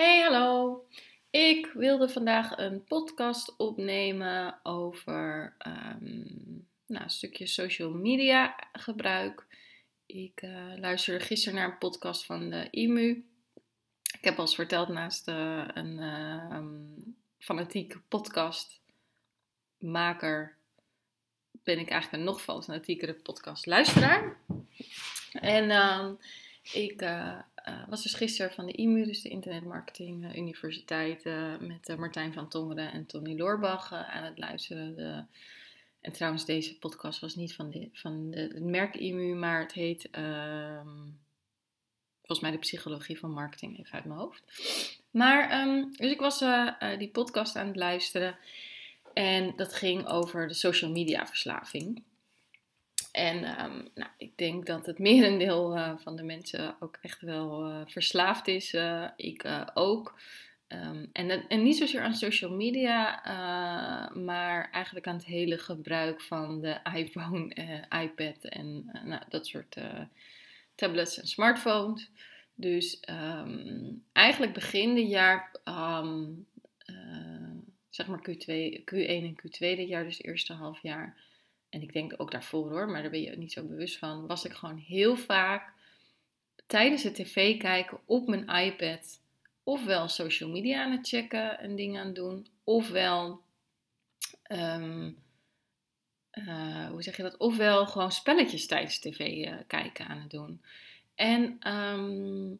[0.00, 0.84] Hey, hallo!
[1.30, 6.24] Ik wilde vandaag een podcast opnemen over ehm,
[6.86, 9.46] nou, een stukje social media gebruik.
[10.06, 13.24] Ik uh, luisterde gisteren naar een podcast van de IMU.
[14.18, 16.58] Ik heb al eens verteld naast uh, een uh,
[17.38, 20.56] fanatiek podcastmaker
[21.62, 24.36] ben ik eigenlijk een nog fanatiekere podcastluisteraar.
[25.32, 26.14] En ehm,
[26.62, 27.02] ik
[27.68, 31.24] uh, was dus gisteren van de IMU, dus de Internetmarketing uh, Universiteit,
[31.60, 35.28] met Martijn van Tongeren en Tony Loorbach aan het luisteren.
[36.00, 39.72] En trouwens, deze podcast was niet van, de, van de, het merk IMU, maar het
[39.72, 40.88] heet ehm,
[42.18, 44.42] volgens mij de psychologie van marketing, even uit mijn hoofd.
[45.10, 46.44] Maar, um, dus ik was
[46.98, 48.38] die podcast aan het luisteren
[49.14, 52.02] en dat ging over de social media verslaving.
[53.12, 57.70] En um, nou, ik denk dat het merendeel uh, van de mensen ook echt wel
[57.70, 58.74] uh, verslaafd is.
[58.74, 59.44] Uh, ik
[59.74, 60.18] ook.
[60.68, 63.22] Um, en, en niet zozeer aan social media,
[64.14, 67.54] maar eigenlijk aan het hele gebruik van de iPhone,
[68.02, 69.76] iPad en nou, dat soort
[70.74, 72.10] tablets en smartphones.
[72.54, 75.50] Dus um, eigenlijk begin dit jaar,
[77.88, 78.44] zeg maar Q2,
[78.80, 81.16] Q1 en Q2 dit jaar, dus het eerste half jaar
[81.70, 84.44] en ik denk ook daarvoor hoor, maar daar ben je niet zo bewust van, was
[84.44, 85.72] ik gewoon heel vaak
[86.66, 89.20] tijdens het tv kijken op mijn iPad
[89.62, 93.42] ofwel social media aan het checken en dingen aan het doen, ofwel,
[94.52, 95.18] um,
[96.32, 100.62] uh, hoe zeg je dat, ofwel gewoon spelletjes tijdens tv uh, kijken aan het doen.
[101.14, 102.58] En um,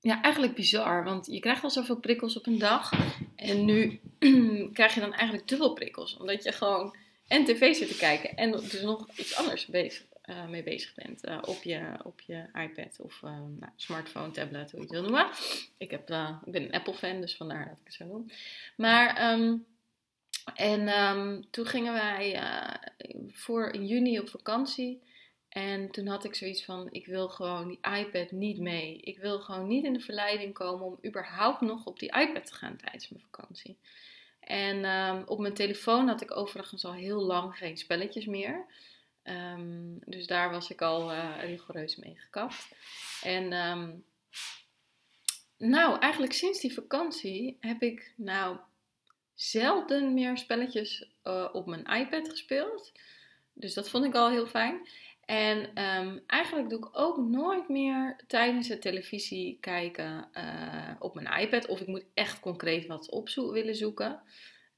[0.00, 2.92] ja, eigenlijk bizar, want je krijgt al zoveel prikkels op een dag
[3.36, 4.00] en nu
[4.72, 6.96] krijg je dan eigenlijk dubbel prikkels, omdat je gewoon
[7.28, 11.38] en tv zitten kijken en dus nog iets anders bezig, uh, mee bezig bent uh,
[11.44, 15.30] op, je, op je iPad of uh, nou, smartphone, tablet, hoe je het wil noemen.
[15.78, 16.10] Ik, heb,
[16.44, 18.24] ik ben een Apple-fan, dus vandaar dat ik het zo doe.
[18.76, 19.66] Maar, um,
[20.54, 22.40] en um, toen gingen wij
[23.32, 25.02] voor in juni op vakantie.
[25.54, 29.00] En toen had ik zoiets van: ik wil gewoon die iPad niet mee.
[29.00, 32.54] Ik wil gewoon niet in de verleiding komen om überhaupt nog op die iPad te
[32.54, 33.76] gaan tijdens mijn vakantie.
[34.44, 38.66] En um, op mijn telefoon had ik overigens al heel lang geen spelletjes meer.
[39.24, 42.68] Um, dus daar was ik al uh, rigoureus mee gekapt.
[43.22, 44.04] En um,
[45.56, 48.56] nou, eigenlijk sinds die vakantie heb ik nou
[49.34, 52.92] zelden meer spelletjes uh, op mijn iPad gespeeld.
[53.52, 54.88] Dus dat vond ik al heel fijn.
[55.26, 61.40] En um, eigenlijk doe ik ook nooit meer tijdens het televisie kijken uh, op mijn
[61.40, 61.66] iPad.
[61.66, 64.22] Of ik moet echt concreet wat op willen zoeken.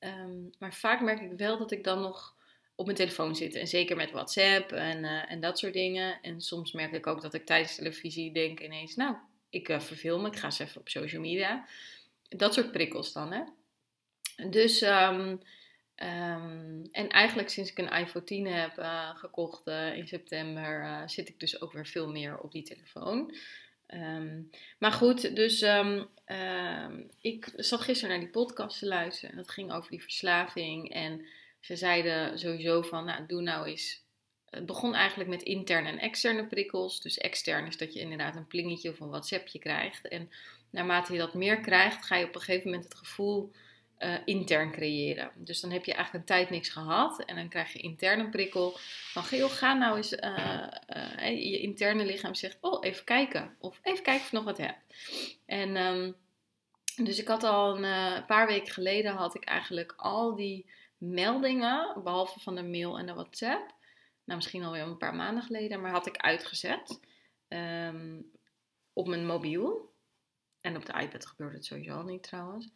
[0.00, 2.34] Um, maar vaak merk ik wel dat ik dan nog
[2.74, 3.54] op mijn telefoon zit.
[3.54, 6.18] En zeker met WhatsApp en, uh, en dat soort dingen.
[6.22, 8.96] En soms merk ik ook dat ik tijdens televisie denk ineens...
[8.96, 9.16] Nou,
[9.50, 11.66] ik uh, verveel me, ik ga eens even op social media.
[12.28, 13.42] Dat soort prikkels dan, hè.
[14.50, 14.82] Dus...
[14.82, 15.40] Um,
[16.02, 21.02] Um, en eigenlijk sinds ik een iPhone 10 heb uh, gekocht uh, in september, uh,
[21.06, 23.34] zit ik dus ook weer veel meer op die telefoon.
[23.88, 26.08] Um, maar goed, dus um,
[27.20, 30.92] ik zat gisteren naar die podcast te luisteren en dat ging over die verslaving.
[30.92, 31.26] En
[31.60, 34.00] ze zeiden sowieso van, nou doe nou eens.
[34.50, 37.00] Het begon eigenlijk met interne en externe prikkels.
[37.00, 40.08] Dus extern is dat je inderdaad een plingetje of een WhatsAppje krijgt.
[40.08, 40.30] En
[40.70, 43.52] naarmate je dat meer krijgt, ga je op een gegeven moment het gevoel
[44.04, 45.30] uh, intern creëren.
[45.34, 48.30] Dus dan heb je eigenlijk een tijd niks gehad en dan krijg je intern een
[48.30, 48.72] prikkel
[49.12, 50.66] van joh, ga nou eens, uh,
[50.96, 54.58] uh, je interne lichaam zegt, oh even kijken of even kijken of ik nog wat
[54.58, 54.76] heb.
[55.46, 56.14] En um,
[56.96, 62.40] dus ik had al een paar weken geleden had ik eigenlijk al die meldingen, behalve
[62.40, 63.74] van de mail en de WhatsApp,
[64.24, 67.00] nou misschien alweer een paar maanden geleden, maar had ik uitgezet
[67.48, 68.30] um,
[68.92, 69.90] op mijn mobiel.
[70.60, 72.68] En op de iPad gebeurde het sowieso al niet trouwens.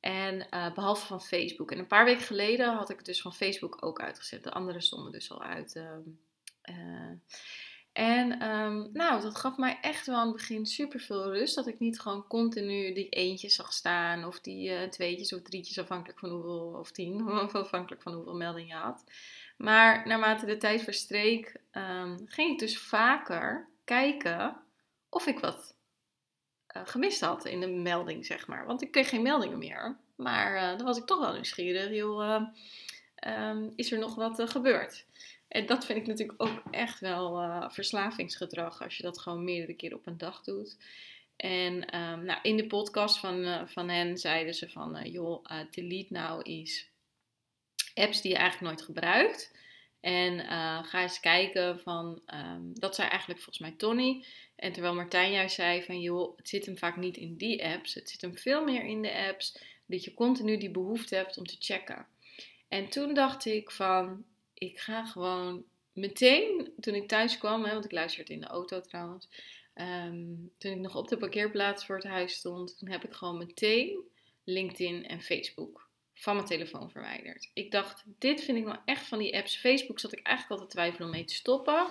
[0.00, 1.70] En uh, behalve van Facebook.
[1.70, 4.44] En een paar weken geleden had ik het dus van Facebook ook uitgezet.
[4.44, 5.74] De andere stonden dus al uit.
[5.74, 6.74] Uh,
[7.92, 11.54] en um, nou, dat gaf mij echt wel aan het begin super veel rust.
[11.54, 14.24] Dat ik niet gewoon continu die eentjes zag staan.
[14.24, 18.76] Of die uh, tweetjes of drietjes afhankelijk van hoeveel, of tien, afhankelijk van hoeveel meldingen
[18.76, 19.04] je had.
[19.56, 24.56] Maar naarmate de tijd verstreek, um, ging ik dus vaker kijken
[25.08, 25.74] of ik wat
[26.84, 28.66] gemist had in de melding, zeg maar.
[28.66, 29.96] Want ik kreeg geen meldingen meer.
[30.16, 31.90] Maar dan was ik toch wel nieuwsgierig.
[31.90, 32.42] Joh,
[33.14, 35.06] ehm, is er nog wat gebeurd?
[35.48, 39.74] En dat vind ik natuurlijk ook echt wel uh, verslavingsgedrag als je dat gewoon meerdere
[39.74, 40.76] keer op een dag doet.
[41.36, 46.12] En um, nou, in de podcast van, van hen zeiden ze van, uh, joh, delete
[46.12, 46.88] nou eens
[47.94, 49.52] apps die je eigenlijk nooit gebruikt.
[50.00, 50.40] En
[50.84, 54.24] ga eens kijken van, um, dat zei eigenlijk volgens mij Tony.
[54.56, 57.94] En terwijl Martijn juist zei van, joh, het zit hem vaak niet in die apps.
[57.94, 61.46] Het zit hem veel meer in de apps dat je continu die behoefte hebt om
[61.46, 62.06] te checken.
[62.68, 64.24] En toen dacht ik van,
[64.54, 68.80] ik ga gewoon meteen, toen ik thuis kwam, hè, want ik luisterde in de auto
[68.80, 69.28] trouwens.
[69.74, 70.26] Ehm,
[70.58, 74.04] toen ik nog op de parkeerplaats voor het huis stond, toen heb ik gewoon meteen
[74.44, 75.87] LinkedIn en Facebook
[76.18, 77.50] van mijn telefoon verwijderd.
[77.54, 79.56] Ik dacht, dit vind ik nou echt van die apps.
[79.56, 81.86] Facebook zat ik eigenlijk altijd twijfelen om mee te stoppen.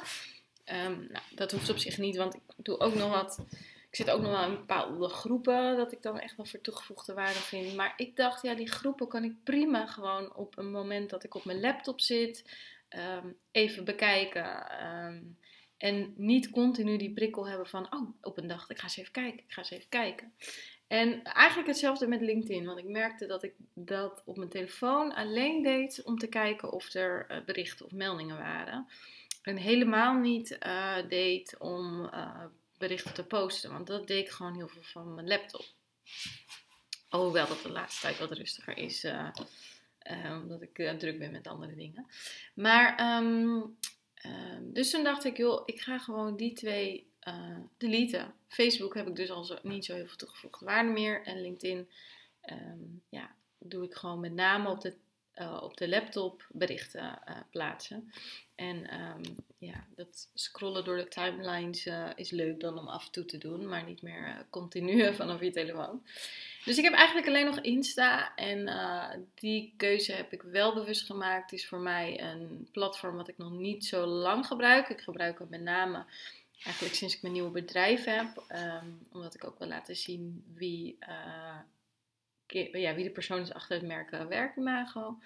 [0.66, 3.46] Um, nou, dat hoeft op zich niet, want ik doe ook nog wat.
[3.90, 7.14] Ik zit ook nog wel in bepaalde groepen dat ik dan echt wel voor toegevoegde
[7.14, 7.76] waarde vind.
[7.76, 11.36] Maar ik dacht, ja, die groepen kan ik prima gewoon op een moment dat ik
[11.36, 12.58] op mijn laptop zit,
[12.90, 14.86] um, even bekijken.
[14.86, 15.38] Um,
[15.78, 19.12] en niet continu die prikkel hebben van, oh, op een dag, ik ga eens even
[19.12, 20.34] kijken, ik ga eens even kijken.
[20.88, 25.64] En eigenlijk hetzelfde met LinkedIn, want ik merkte dat ik dat op mijn telefoon alleen
[25.64, 28.88] deed om te kijken of er uh, berichten of meldingen waren.
[29.42, 32.44] En helemaal niet uh, deed om uh,
[32.78, 33.72] berichten te posten.
[33.72, 35.66] Want dat deed ik gewoon heel veel van mijn laptop.
[37.10, 39.08] Hoewel dat de laatste tijd wat rustiger is.
[40.42, 42.08] Omdat ik druk ben met andere dingen.
[42.56, 43.78] Maar, um,
[44.62, 47.12] dus toen dacht ik, joh, ik ga gewoon die twee
[47.78, 48.34] deleten.
[48.48, 51.24] Facebook heb ik dus al zo, niet zo heel veel toegevoegde waarde meer.
[51.24, 51.90] En LinkedIn,
[52.50, 54.94] um, ja, doe ik gewoon met name op de
[55.42, 58.12] uh, op de laptop berichten uh, plaatsen.
[58.56, 59.22] En um,
[59.58, 63.38] ja, dat scrollen door de timelines uh, is leuk dan om af en toe te
[63.38, 66.04] doen, maar niet meer continu vanaf je telefoon.
[66.66, 68.70] Dus ik heb eigenlijk alleen nog Insta en
[69.36, 71.52] die keuze heb ik wel bewust gemaakt.
[71.52, 74.90] Het is voor mij een platform wat ik nog niet zo lang gebruik.
[74.90, 76.06] Ik gebruik het met name
[76.64, 80.98] eigenlijk sinds ik mijn nieuwe bedrijf heb, um, omdat ik ook wil laten zien wie
[82.72, 85.20] ja, wie de persoon is achter het merk werkimago.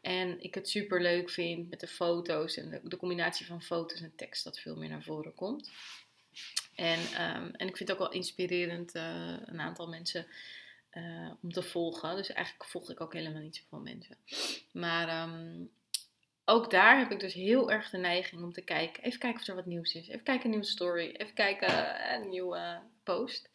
[0.00, 4.12] En ik het super leuk vind met de foto's en de, combinatie van foto's en
[4.16, 5.70] tekst dat veel meer naar voren komt.
[6.74, 10.26] En, um, en ik vind het ook wel inspirerend uh, een aantal mensen
[11.42, 12.16] om te volgen.
[12.16, 14.16] Dus eigenlijk volg ik ook helemaal niet zoveel mensen.
[14.72, 15.70] Maar um,
[16.48, 19.02] ook daar heb ik dus heel erg de neiging om te kijken.
[19.02, 20.08] Even kijken of er wat nieuws is.
[20.08, 21.14] Even kijken een nieuwe story.
[21.16, 23.50] Even kijken uh, een nieuwe post.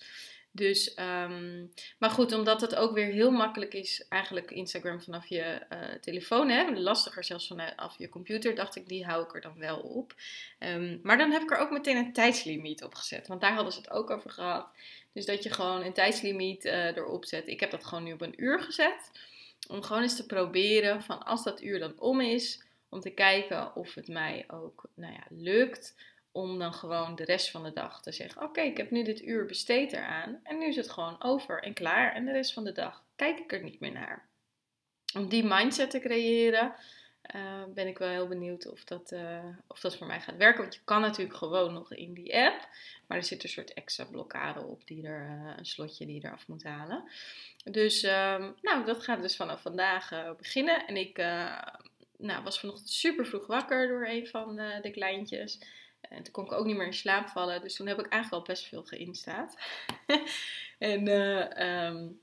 [0.54, 5.62] Dus, um, maar goed, omdat het ook weer heel makkelijk is, eigenlijk Instagram vanaf je
[5.74, 9.58] uh, telefoon, hè, lastiger zelfs vanaf je computer, dacht ik, die hou ik er dan
[9.58, 10.16] wel op.
[10.60, 13.74] Um, maar dan heb ik er ook meteen een tijdslimiet op gezet, want daar hadden
[13.74, 14.72] ze het ook over gehad.
[15.14, 17.48] Dus dat je gewoon een tijdslimiet uh, erop zet.
[17.48, 19.12] Ik heb dat gewoon nu op een uur gezet,
[19.68, 23.76] om gewoon eens te proberen van als dat uur dan om is, om te kijken
[23.76, 25.96] of het mij ook nou ja, lukt
[26.32, 29.22] om dan gewoon de rest van de dag te zeggen: Oké, ik heb nu dit
[29.22, 30.40] uur besteed eraan.
[30.44, 32.14] En nu is het gewoon over en klaar.
[32.14, 34.30] En de rest van de dag kijk ik er niet meer naar.
[35.16, 36.74] Om die mindset te creëren,
[37.36, 40.62] uh, ben ik wel heel benieuwd of dat, uh, of dat voor mij gaat werken.
[40.62, 42.70] Want je kan natuurlijk gewoon nog in die app.
[43.08, 46.28] Maar er zit een soort extra blokkade op, die er, uh, een slotje die je
[46.28, 47.04] eraf moet halen.
[47.64, 50.88] Dus um, nou, dat gaat dus vanaf vandaag beginnen.
[50.88, 51.18] En ik
[52.22, 55.60] nou, was vanochtend super vroeg wakker door een van de kleintjes.
[56.02, 57.62] En toen kon ik ook niet meer in slaap vallen.
[57.62, 59.58] Dus toen heb ik eigenlijk al best veel geïnstaat.
[60.78, 62.20] en uh, um,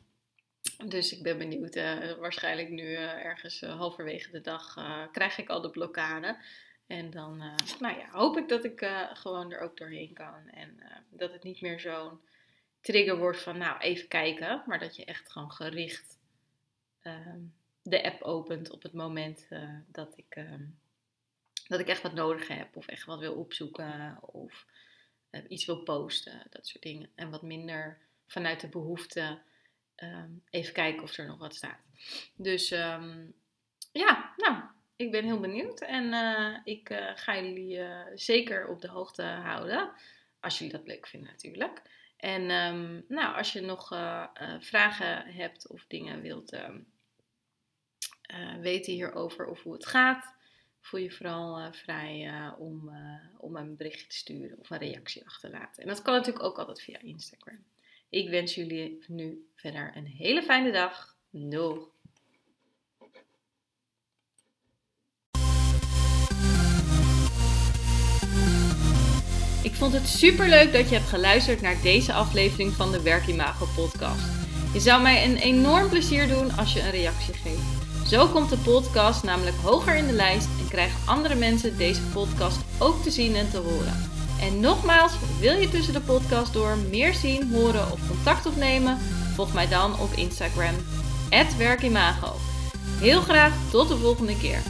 [0.87, 1.77] dus ik ben benieuwd.
[1.77, 4.75] Uh, waarschijnlijk nu ergens halverwege de dag
[5.13, 6.39] krijg ik al de blokkade.
[6.87, 7.37] En dan
[7.81, 10.49] nou ja, hoop ik dat ik gewoon er ook doorheen kan.
[10.49, 12.21] En dat het niet meer zo'n
[12.81, 14.63] trigger wordt van nou even kijken.
[14.67, 16.19] Maar dat je echt gewoon gericht
[17.03, 17.41] ehm,
[17.89, 19.49] de app opent op het moment
[19.87, 20.65] dat ik ehm,
[21.69, 24.67] dat ik echt wat nodig heb of echt wat wil opzoeken of
[25.31, 27.11] uh, iets wil posten, dat soort dingen.
[27.15, 29.39] En wat minder vanuit de behoefte
[29.97, 31.81] um, even kijken of er nog wat staat.
[32.37, 33.35] Dus um,
[33.93, 34.63] ja, nou,
[34.97, 37.81] ik ben heel benieuwd en uh, ik ga jullie
[38.15, 39.93] zeker op de hoogte houden.
[40.41, 41.83] Als jullie dat leuk vinden natuurlijk.
[42.17, 42.47] En
[43.09, 43.89] nou, als je nog
[44.59, 46.57] vragen hebt of dingen wilt
[48.61, 50.35] weten hierover of hoe het gaat,
[50.81, 54.79] voel je vooral uh, vrij uh, om, uh, om een berichtje te sturen of een
[54.79, 55.83] reactie achter te laten.
[55.83, 57.65] En dat kan natuurlijk ook altijd via Instagram.
[58.09, 61.17] Ik wens jullie nu verder een hele fijne dag.
[61.31, 61.97] Doeg!
[69.63, 73.67] Ik vond het super leuk dat je hebt geluisterd naar deze aflevering van de Werkimago
[73.77, 74.25] podcast.
[74.73, 77.78] Je zou mij een enorm plezier doen als je een reactie geeft.
[78.09, 82.59] Zo komt de podcast namelijk hoger in de lijst en krijgen andere mensen deze podcast
[82.79, 84.11] ook te zien en te horen.
[84.41, 88.99] En nogmaals, wil je tussen de podcast door meer zien, horen of contact opnemen?
[89.35, 90.75] Volg mij dan op Instagram,
[91.57, 92.37] werkimago.
[92.99, 94.63] Heel graag tot de volgende keer.